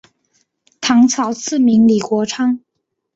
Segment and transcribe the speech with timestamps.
[0.81, 2.59] 唐朝赐名李国昌。